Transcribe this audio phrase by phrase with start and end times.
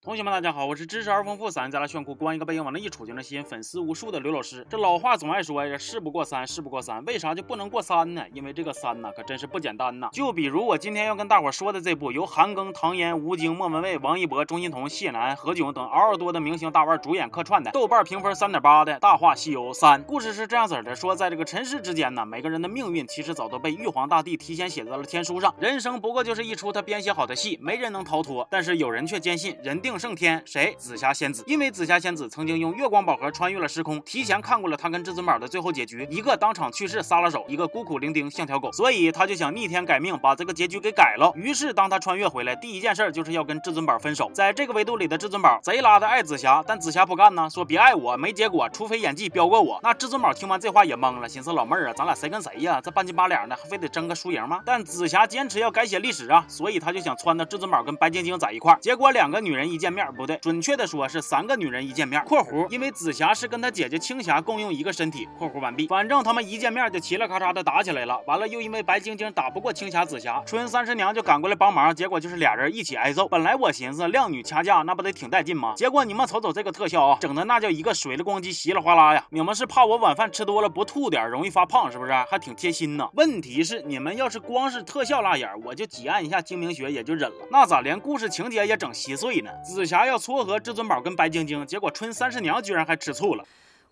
[0.00, 4.64] 同学们，大家好，我是知识而丰富、三再来炫酷、光一个背影往那一杵就能吸引粉丝无数的刘老师。
[4.70, 8.22] 这老话总爱说呀，事不过三，事不过三，为啥就不能过三呢？
[8.32, 10.08] 因为这个三呢，可真是不简单呐。
[10.12, 20.00] 就比如我今天要跟大伙说的这部由韩庚、唐嫣、吴京、莫文蔚、王一博、钟欣桐、谢楠、何炅等嗷嗷多的明星大腕主演客串的，豆瓣评分三点八的《大话西游三》。
[20.04, 28.46] 故事是这样子的：说在这个尘世之间呢，每个人的命运其实早都被玉皇大帝提前写在了天书上，人生不过就是一出他编写好的戏，没人能逃脱。
[28.48, 30.74] 但是有人却坚信人定胜天，谁？
[30.78, 41.32] 紫霞仙子，因为紫霞仙子曾经用月光宝盒穿越了时空，提前看过了她跟至尊宝的最后结局，一个当场去世撒了手，一个孤苦伶仃像条狗，所以他就想逆天改命，把这个结局给改了。
[41.34, 44.30] 于是当他穿越回来，第一件事就是要跟至尊宝分手。
[44.34, 49.80] 在这个维度里的至尊宝贼拉的爱紫霞，但紫霞不干呢，说别爱我，没结果，除非演技飙过我。
[49.82, 52.80] 那至尊宝听完这话也懵了，寻思老妹儿啊，咱俩谁跟谁呀？
[52.82, 54.60] 这半斤八两的，还非得争个输赢吗？
[54.64, 58.78] 但紫霞坚持要改写历史啊，所以他就想撺掇至尊宝跟白晶晶在一块儿。
[58.80, 61.48] 结果两个女人一见面，不对，准确的说是三。
[61.48, 65.86] 个女人一见面（括弧因为紫霞是跟她姐姐青霞共用一个身体）（括弧完毕）。
[65.88, 68.20] 反正他们一见面就嘁哩咔嚓的打起来了。
[68.26, 73.26] 完了又因为白晶晶打不过青霞、紫霞，春三十娘就赶过来帮忙，结果就是俩人一起挨揍。
[73.26, 75.72] 本来我寻思靓女掐架那不得挺带劲吗？
[75.74, 79.24] 结果你们瞅瞅这个特效啊，整的那叫一个水了咣叽，稀里哗啦呀！
[79.30, 82.12] 你们是怕我晚饭吃多了不吐点，容易发胖是不是？
[82.30, 83.08] 还挺贴心呢。
[83.14, 89.50] 问题是你们要是光是特效辣眼，我就挤按一下睛明穴也就忍了，那咋连故事情节也整稀碎呢？
[89.68, 92.12] 紫霞要撮合至尊宝跟白晶晶，结果春。
[92.12, 93.44] 三十娘居然还吃醋了。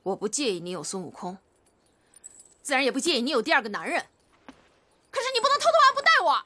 [0.02, 1.36] 我不介意你有孙悟空，
[2.62, 4.02] 自然也不介意你有第二个男人。
[5.10, 6.42] 可是你不能偷偷还不带我。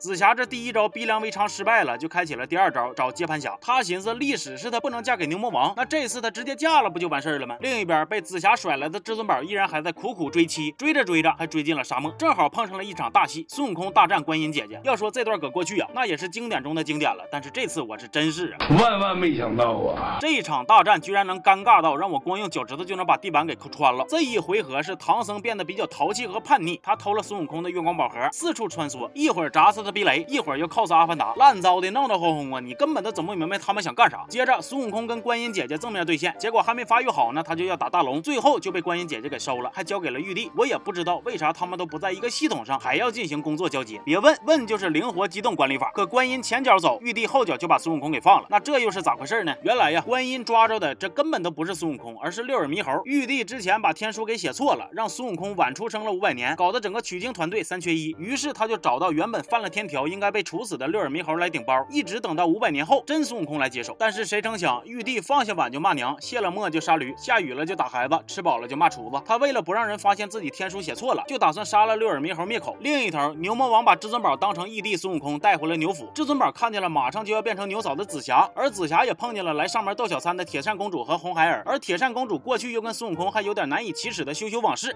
[0.00, 3.54] 紫霞这第一招逼良为娼失败了，就开启了第二招找接盘侠。
[3.60, 7.54] 她寻思历史是她不能嫁给牛魔王，那这次她直接嫁了不就完事儿了吗？
[7.60, 14.80] 另一边被紫霞甩来的至尊宝依然还在苦苦追妻，追着追着还追进了沙漠，正好碰上了一场大戏——孙悟空大战观音姐姐。
[14.84, 17.22] 要说这段搁过去啊，那也是经典中的经典了。
[17.30, 24.06] 但是这次我是真是啊，万万没想到啊，这一场大战居然能尴尬到让我光用脚趾头就能把地板给抠穿了。
[24.08, 30.70] 这一回合是唐僧变得比较淘气和叛逆，他偷了孙悟空的月光宝盒，四处穿梭，一会儿砸死他避雷，一会儿又。
[30.70, 34.24] cos 阿凡达烂糟的闹闹哄哄啊，你根本都整不明白他们想干啥。
[34.28, 40.48] 接着孙悟空跟观音姐姐正面对线，结果还没发育好呢，他就要打大龙，最后就被观音姐姐给收了，还交给了玉帝。
[40.56, 44.00] 我也不知道为啥他们都不在一个系统上，还要进行工作交接。
[44.04, 45.90] 别问问就是灵活机动管理法。
[45.92, 49.52] 可观音前脚走，玉帝后脚就把孙悟空给放了，那这又是咋回事呢？
[49.64, 53.02] 原来呀，观音抓着的这根本都不是孙悟空，而是六耳猕猴。
[53.04, 58.14] 玉帝之前把天书给写错了，让孙悟空晚出生了五百年，搞得整个取经团队三缺一。
[58.18, 61.36] 于是他就找到原本犯了天天条，应该被处死的六耳猕猴。
[61.36, 63.96] 来顶包，一直等到五百年后，真孙悟空来接手。
[63.98, 69.18] 但是谁成想，玉帝放下碗就骂娘，卸了磨就杀驴，下雨了就打孩子，吃饱了就骂厨子。
[69.24, 72.76] 他为了不让人发现自己天书写错了，就打算杀了六耳猕猴灭口。
[72.80, 76.10] 另一头，牛魔王把至尊宝当成义弟孙悟空带回了牛府。
[76.14, 81.62] 至尊宝看见了马上就要变成牛嫂的紫霞，而紫霞也碰见了来上门逗小三的铁扇公主和红孩儿。
[81.64, 84.94] 而铁扇公主过去又跟孙悟空还有点难以启齿的羞羞往事。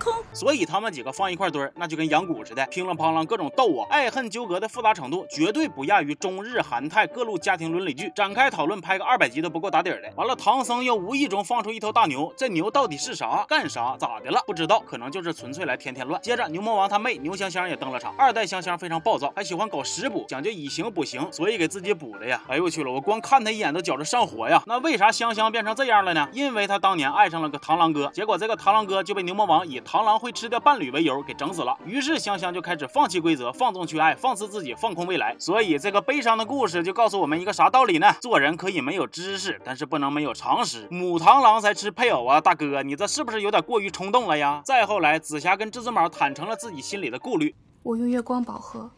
[0.00, 10.10] 空，所以他们几个放一块堆儿，那就跟养蛊似的，乒啷乓啷各种斗啊，爱恨纠葛的复杂程度绝对不亚于中日韩泰各路家庭伦理剧，展开讨论拍个二百集都不够打底儿的。
[10.16, 14.42] 完了，唐僧又无意中放出一头大牛，这牛到底是啥，干啥，咋的了？
[14.46, 16.20] 不知道，可能就是纯粹来添添乱。
[16.22, 22.42] 接着，牛魔王他妹牛香香也登了场，二代香香非常暴躁，还喜欢搞食补，讲究以形补形，所以给自己补的呀。
[22.48, 24.62] 哎呦我去了，我光看他一眼都觉着上火呀。
[24.66, 26.28] 那为啥香香变成这样了呢？
[26.32, 30.30] 因为他当年爱上了个螳螂哥，结果这个螳螂哥就被牛魔王以螳螂会。
[30.40, 35.36] 吃掉伴侣为由给整死了，于是香香就开始放弃规则，放纵去爱，放肆自己，放空未来。
[35.38, 38.10] 所以这个悲伤的故事就告诉我们一个啥道理呢？
[38.22, 40.88] 做人可以没有知识，但是不能没有常识。
[40.90, 44.62] 母螳螂才吃配偶啊，大哥，你这是不是有点过于冲动了呀？
[44.64, 47.54] 再后来，紫霞跟至尊宝坦诚了自己心里的顾虑。
[47.82, 48.90] 我用月光宝盒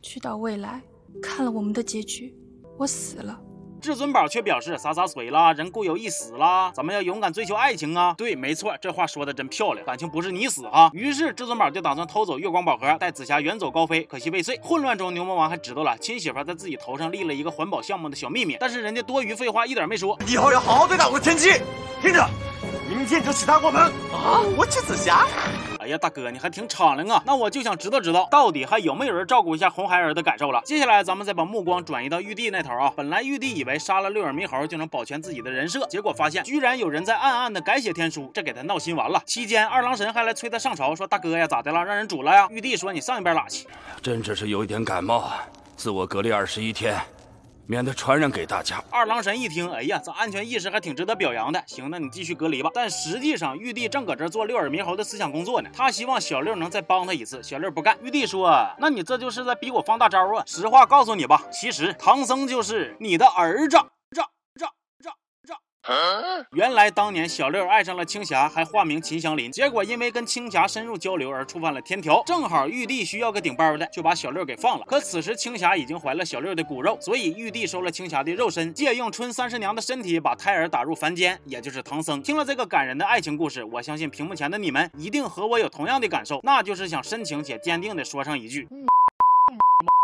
[0.00, 0.80] 去到未来，
[1.20, 2.34] 看了我们的结局，
[2.78, 3.38] 我死了。
[3.80, 8.14] 至尊宝却表示洒洒水啦，人固有一死啦，咱们要勇敢追求爱情啊！
[8.16, 10.90] 对，没错，这话说的真漂亮，感情不是你死哈。
[10.92, 14.58] 于是至尊宝就打算偷走月光宝盒，带紫霞远走高飞，可惜未遂。
[14.62, 21.60] 混乱中，牛魔王还知道了亲媳妇在自己头上立了一个环保项目的小秘密，但是人家多余废话一点没说，以后要好好对待我的天妻，
[22.02, 22.28] 听着，
[22.88, 24.42] 明天就娶她过门啊！
[24.56, 25.26] 我娶紫霞。
[25.86, 27.22] 哎呀，大哥，你还挺敞亮啊！
[27.24, 30.60] 那我就想知道知道，到底还有没有人照顾一下红孩儿的感受了？
[30.64, 32.92] 接下来咱们再把目光转移到玉帝那头啊。
[32.96, 39.22] 本来玉帝以为杀了六耳猕猴就能保全自己的人设，结果发现居然有人在暗暗的改写天书，这给他闹心完了。
[39.24, 41.84] 期间二郎神还来催他上朝，说大哥呀，咋的了？
[41.84, 42.48] 让人煮了呀？
[42.50, 43.68] 玉帝说你上一边拉去。
[44.02, 45.30] 真只是有一点感冒，
[45.76, 46.98] 自我隔离二十一天，
[47.66, 48.82] 免得传染给大家。
[48.90, 51.62] 二郎神一听，哎呀，这安全意识还挺值得表扬的。
[51.66, 52.70] 行，那你继续隔离吧。
[52.72, 55.68] 但实际上，玉帝正搁这做六耳猕猴的思想工作呢。
[55.74, 57.96] 他希望小六能再帮他一次，小六不干。
[58.02, 60.42] 玉帝说：“那你这就是在逼我放大招啊！
[60.46, 63.76] 实话告诉你吧，其实唐僧就是你的儿子。”
[66.52, 72.22] 原来当年小六爱上了青霞，还化名秦祥林，结果因为跟青霞深入交流而触犯了天条。
[72.26, 74.84] 正好玉帝需要个顶包的，就把小六给放了。
[74.86, 82.20] 可此时青霞已经怀了小六的骨肉，所以玉帝收了青霞的肉身，借用春三十娘的身体把胎儿打入凡间，也就是唐僧。
[82.22, 88.68] 听了这个感人的爱情故事，我相信屏幕前的你们一定和我有同样的感受，那就是想深情且坚定的说上一句。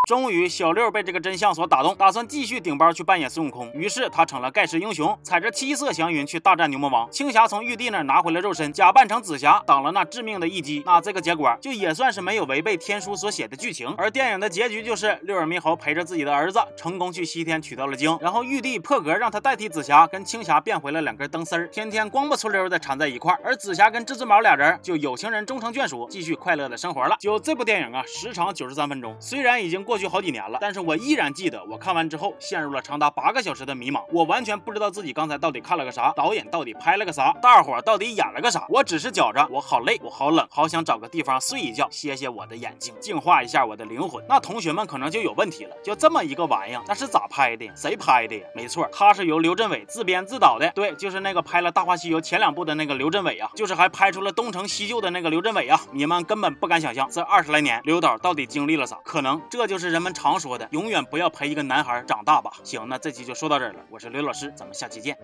[0.08, 3.72] 终于，小六被这个真相所打动，打算继续顶包去扮演孙悟空。
[3.72, 7.08] 于是他成了盖世英雄，踩着七色祥云去大战牛魔王。
[7.08, 10.82] 青霞从玉帝那儿拿回了肉身，假扮成紫霞挡了那致命的一击。
[10.84, 13.94] 那这个结果就也算是没有违背天书所写的剧情。
[13.96, 23.40] 而电影的结局就是六耳猕猴陪着自己的儿子成功去西天取到了经，然后玉帝破格让他代替紫霞跟青霞变回了两根灯丝儿，天天光不粗溜的缠在一块儿。
[23.44, 27.14] 而紫霞跟至尊宝俩人就有情人终成眷属，继续快乐的生活了。
[27.20, 44.24] 就这部电影啊，时长九十三分钟，虽然已经过过去好几年了，但是我依然记得，我看完之后陷入了长达八个小时的迷茫，我完全不知道自己刚才到底看了个啥，导演到底拍了个啥，大伙到底演了个啥，我只是觉着我好累，我好冷，好想找个地方睡一觉，歇歇我的眼睛，净化一下我的灵魂。
[44.26, 47.70] 那同学们可能就有问题了，就这么一个玩意儿，那是咋拍的？
[47.76, 48.46] 谁拍的呀？
[48.54, 62.52] 没错，他是由刘镇伟自编自导的，对，就是那个拍了《大话西游》前两部的那个刘镇伟啊，就是还拍出了东成西就的那个刘镇伟啊，你们根本不敢想象这二十来年刘导到底经历了啥，可能这就是是人们常说的，永远不要陪一个男孩长大吧。
[62.62, 65.18] 行，那这期就说到这儿了，我是刘老师，咱们下期见。